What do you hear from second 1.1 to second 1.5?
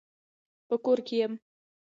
يم.